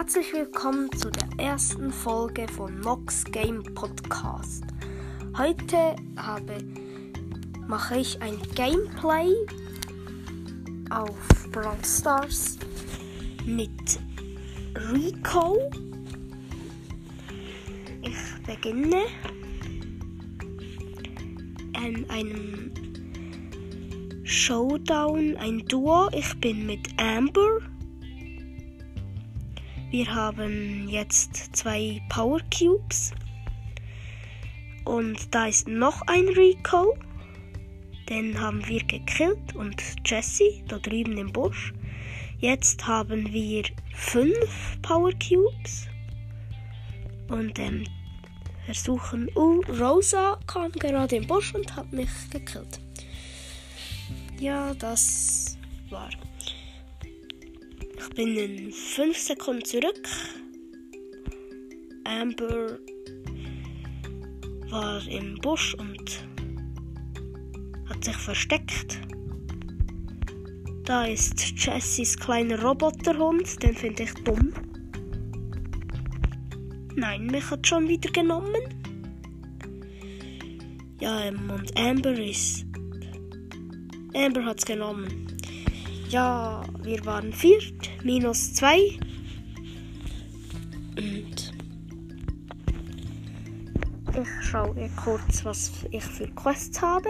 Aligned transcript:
Herzlich 0.00 0.32
willkommen 0.32 0.90
zu 0.96 1.10
der 1.10 1.28
ersten 1.36 1.92
Folge 1.92 2.48
von 2.48 2.80
Nox 2.80 3.22
Game 3.22 3.62
Podcast. 3.74 4.64
Heute 5.36 5.94
habe, 6.16 6.56
mache 7.68 7.98
ich 7.98 8.18
ein 8.22 8.38
Gameplay 8.54 9.30
auf 10.88 11.50
Brawl 11.52 11.76
Stars 11.84 12.56
mit 13.44 14.00
Rico. 14.90 15.70
Ich 18.00 18.46
beginne 18.46 19.02
an 21.76 22.06
einem 22.08 22.72
Showdown, 24.24 25.36
ein 25.36 25.62
Duo. 25.66 26.08
Ich 26.14 26.40
bin 26.40 26.64
mit 26.64 26.88
Amber. 26.98 27.69
Wir 29.90 30.14
haben 30.14 30.88
jetzt 30.88 31.56
zwei 31.56 32.00
Power 32.08 32.40
Cubes. 32.56 33.12
Und 34.84 35.34
da 35.34 35.46
ist 35.48 35.66
noch 35.66 36.02
ein 36.06 36.28
Rico. 36.28 36.96
Den 38.08 38.40
haben 38.40 38.64
wir 38.68 38.84
gekillt. 38.84 39.56
Und 39.56 39.82
Jesse, 40.06 40.62
da 40.68 40.78
drüben 40.78 41.18
im 41.18 41.32
Busch. 41.32 41.74
Jetzt 42.38 42.86
haben 42.86 43.32
wir 43.32 43.64
fünf 43.92 44.80
Power 44.80 45.10
Cubes. 45.14 45.88
Und 47.28 47.58
ähm, 47.58 47.82
versuchen. 48.66 49.28
Oh, 49.34 49.60
Rosa 49.80 50.38
kam 50.46 50.70
gerade 50.70 51.16
im 51.16 51.26
Busch 51.26 51.52
und 51.52 51.74
hat 51.74 51.92
mich 51.92 52.10
gekillt. 52.30 52.80
Ja, 54.38 54.72
das 54.74 55.58
war. 55.88 56.10
Ich 58.02 58.08
bin 58.14 58.34
in 58.34 58.72
5 58.72 59.18
Sekunden 59.18 59.62
zurück. 59.62 60.08
Amber 62.04 62.78
war 64.70 65.06
im 65.06 65.34
Busch 65.36 65.74
und 65.74 66.24
hat 67.90 68.02
sich 68.02 68.16
versteckt. 68.16 68.98
Da 70.84 71.04
ist 71.04 71.52
Jessys 71.56 72.16
kleiner 72.16 72.62
Roboterhund, 72.62 73.62
den 73.62 73.74
finde 73.74 74.04
ich 74.04 74.14
dumm. 74.24 74.54
Nein, 76.96 77.26
mich 77.26 77.50
hat 77.50 77.66
schon 77.66 77.86
wieder 77.86 78.10
genommen. 78.12 78.62
Ja, 81.00 81.24
ähm, 81.24 81.50
und 81.50 81.78
Amber 81.78 82.18
ist 82.18 82.64
Amber 84.14 84.46
hat's 84.46 84.64
genommen. 84.64 85.26
Ja, 86.10 86.64
wir 86.82 87.06
waren 87.06 87.32
viert, 87.32 87.88
minus 88.02 88.52
zwei. 88.54 88.98
Und 90.96 91.52
ich 94.18 94.44
schaue 94.44 94.90
kurz, 95.04 95.44
was 95.44 95.70
ich 95.92 96.02
für 96.02 96.26
Quests 96.26 96.82
habe. 96.82 97.08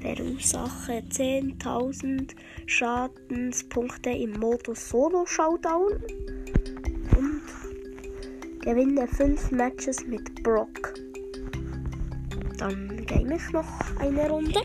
Verursache 0.00 1.04
10.000 1.08 2.34
Schadenspunkte 2.66 4.10
im 4.10 4.32
Modus 4.40 4.88
Solo 4.88 5.24
Showdown. 5.24 5.92
Und 7.16 7.42
gewinne 8.60 9.06
5 9.06 9.52
Matches 9.52 10.04
mit 10.04 10.42
Brock. 10.42 10.94
Dann 12.58 13.06
game 13.06 13.30
ich 13.30 13.52
noch 13.52 13.68
eine 14.00 14.28
Runde. 14.28 14.60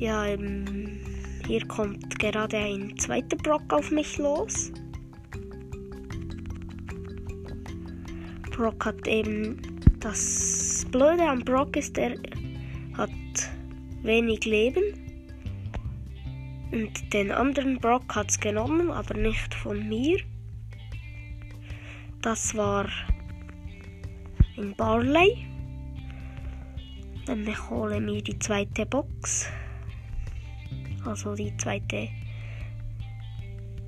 Ja, 0.00 0.24
ähm, 0.24 0.98
hier 1.46 1.68
kommt 1.68 2.18
gerade 2.18 2.56
ein 2.56 2.96
zweiter 2.96 3.36
Brock 3.36 3.70
auf 3.70 3.90
mich 3.90 4.16
los. 4.16 4.72
Brock 8.50 8.86
hat 8.86 9.06
eben 9.06 9.60
das 10.00 10.86
Blöde 10.90 11.24
am 11.24 11.40
Brock 11.40 11.76
ist, 11.76 11.98
er 11.98 12.14
hat 12.96 13.10
wenig 14.02 14.46
Leben. 14.46 14.82
Und 16.72 17.12
den 17.12 17.30
anderen 17.30 17.78
Brock 17.78 18.16
hat 18.16 18.30
es 18.30 18.40
genommen, 18.40 18.90
aber 18.90 19.18
nicht 19.18 19.54
von 19.54 19.86
mir. 19.86 20.18
Das 22.22 22.56
war 22.56 22.88
ein 24.56 24.74
Barley. 24.76 25.46
Dann 27.26 27.46
ich 27.46 27.68
hole 27.68 28.00
mir 28.00 28.22
die 28.22 28.38
zweite 28.38 28.86
Box 28.86 29.50
also 31.04 31.34
die 31.34 31.56
zweite 31.56 32.08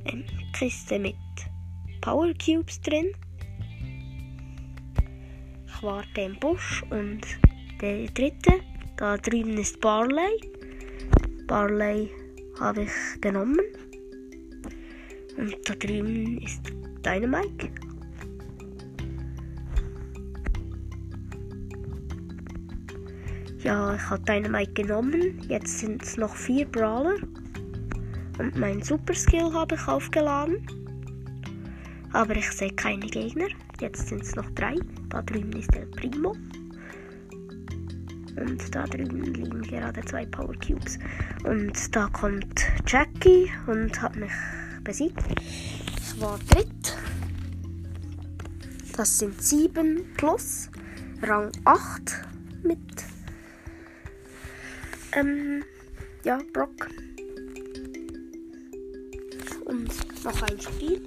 ähm, 0.05 0.25
Kiste 0.53 0.99
mit 0.99 1.17
Power 2.00 2.33
Cubes 2.34 2.81
drin. 2.81 3.12
Ich 5.67 5.83
warte 5.83 6.21
im 6.21 6.39
Busch 6.39 6.83
und 6.91 7.21
der 7.81 8.06
dritte, 8.06 8.61
da 8.97 9.17
drüben 9.17 9.59
ist 9.59 9.81
Barley. 9.81 10.41
Barley 11.47 12.11
habe 12.61 12.84
ich 12.84 13.21
genommen. 13.21 13.61
Und 15.37 15.56
da 15.65 15.75
drüben 15.75 16.39
ist 16.39 16.62
Dynamite. 17.05 17.81
Ja, 23.62 23.95
ich 23.95 24.11
habe 24.11 24.23
Dynamite 24.25 24.73
genommen. 24.73 25.41
Jetzt 25.49 25.78
sind 25.78 26.03
es 26.03 26.17
noch 26.17 26.34
vier 26.34 26.67
Brawler. 26.67 27.15
Und 28.39 28.56
mein 28.56 28.83
Super 28.83 29.15
Skill 29.15 29.53
habe 29.53 29.77
ich 29.77 29.87
aufgeladen. 29.87 30.67
Aber 32.12 32.34
ich 32.34 32.51
sehe 32.51 32.72
keine 32.72 33.06
Gegner. 33.06 33.47
Jetzt 33.81 34.09
sind 34.09 34.22
es 34.22 34.34
noch 34.34 34.51
drei. 34.51 34.75
Da 35.11 35.22
drüben 35.22 35.53
ist 35.53 35.72
der 35.72 35.87
Primo. 35.87 36.34
Und 38.37 38.75
da 38.75 38.84
drüben 38.84 39.22
liegen 39.33 39.62
gerade 39.62 40.05
zwei 40.06 40.27
Power 40.27 40.55
Cubes. 40.55 40.99
Und 41.45 41.95
da 41.95 42.09
kommt 42.09 42.67
Jackie 42.89 43.49
und 43.69 44.03
hat 44.03 44.17
mich 44.17 44.33
besiegt. 44.83 45.22
Ich 45.41 46.21
war 46.21 46.37
dritt. 46.51 46.97
Das 48.97 49.21
sind 49.21 49.41
sieben 49.41 50.01
plus. 50.17 50.69
Rang 51.22 51.53
8 51.65 52.25
mit 52.65 53.12
ähm, 55.15 55.65
ja, 56.25 56.39
Brock. 56.53 56.89
Und 59.65 60.25
noch 60.25 60.43
ein 60.43 60.61
Spiel. 60.61 61.00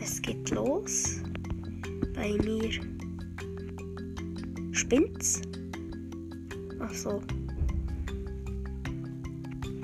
Es 0.00 0.20
geht 0.22 0.50
los. 0.50 1.20
Bei 2.14 2.32
mir 2.44 2.70
spinnt's. 4.72 5.42
Ach 6.80 6.94
so. 6.94 7.22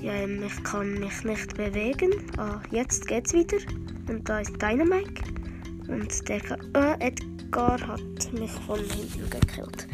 Ja, 0.03 0.25
ich 0.25 0.64
kann 0.64 0.98
mich 1.00 1.25
nicht 1.25 1.56
bewegen. 1.56 2.12
Ah, 2.37 2.60
jetzt 2.70 3.06
geht's 3.06 3.32
wieder. 3.32 3.58
Und 4.08 4.28
da 4.28 4.41
ist 4.41 4.53
Dynamite. 4.60 5.22
Und 5.88 6.28
der 6.28 6.41
äh, 6.75 7.10
Edgar 7.48 7.81
hat 7.86 8.32
mich 8.34 8.50
von 8.50 8.78
hinten 8.78 9.31
gekillt. 9.31 9.88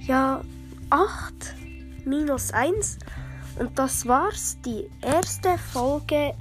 Ja, 0.00 0.42
8 0.90 1.54
minus 2.04 2.50
1. 2.52 2.98
Und 3.60 3.78
das 3.78 4.06
war's. 4.08 4.58
Die 4.66 4.90
erste 5.00 5.58
Folge 5.58 6.34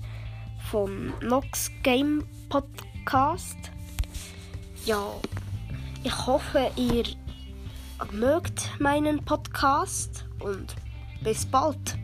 vom 0.71 1.13
Nox 1.21 1.69
Game 1.83 2.24
Podcast. 2.50 3.57
Ja, 4.83 5.13
ich 6.04 6.25
hoffe, 6.25 6.71
ihr 6.75 7.04
mögt 8.12 8.71
meinen 8.80 9.24
Podcast 9.24 10.25
und 10.39 10.75
bis 11.24 11.45
bald. 11.45 12.00